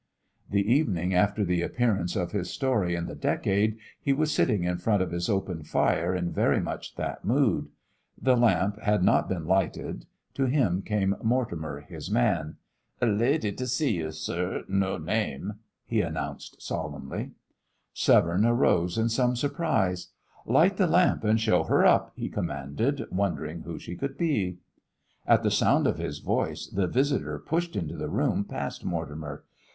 The 0.49 0.65
evening 0.67 1.13
after 1.13 1.45
the 1.45 1.61
appearance 1.61 2.15
of 2.15 2.31
his 2.31 2.49
story 2.49 2.95
in 2.95 3.05
the 3.05 3.13
Decade, 3.13 3.77
he 4.01 4.13
was 4.13 4.31
sitting 4.33 4.63
in 4.63 4.79
front 4.79 5.03
of 5.03 5.11
his 5.11 5.29
open 5.29 5.61
fire 5.61 6.15
in 6.15 6.31
very 6.31 6.59
much 6.59 6.95
that 6.95 7.23
mood. 7.23 7.67
The 8.19 8.35
lamps 8.35 8.79
had 8.81 9.03
not 9.03 9.29
been 9.29 9.45
lighted. 9.45 10.07
To 10.33 10.45
him 10.45 10.81
came 10.81 11.15
Mortimer, 11.21 11.81
his 11.81 12.09
man. 12.09 12.55
"A 12.99 13.05
leddy 13.05 13.51
to 13.51 13.67
see 13.67 13.95
you, 13.97 14.11
sir; 14.11 14.63
no 14.67 14.97
name," 14.97 15.59
he 15.85 16.01
announced, 16.01 16.59
solemnly. 16.63 17.33
Severne 17.93 18.47
arose 18.47 18.97
in 18.97 19.07
some 19.07 19.35
surprise. 19.35 20.07
"Light 20.47 20.77
the 20.77 20.87
lamp, 20.87 21.23
and 21.23 21.39
show 21.39 21.65
her 21.65 21.85
up," 21.85 22.11
he 22.15 22.27
commanded, 22.27 23.03
wondering 23.11 23.61
who 23.61 23.77
she 23.77 23.95
could 23.95 24.17
be. 24.17 24.57
At 25.27 25.43
the 25.43 25.51
sound 25.51 25.85
of 25.85 25.99
his 25.99 26.17
voice, 26.17 26.65
the 26.65 26.87
visitor 26.87 27.37
pushed 27.37 27.75
into 27.75 27.95
the 27.95 28.09
room 28.09 28.43
past 28.45 28.83
Mortimer. 28.83 29.43